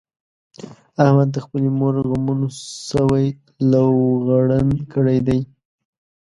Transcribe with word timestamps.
احمد 1.03 1.29
د 1.31 1.37
خپلې 1.45 1.69
مور 1.79 1.95
غمونو 2.09 2.47
سوی 2.91 3.25
لوغړن 3.71 4.69
کړی 4.93 5.17
دی. 5.27 5.39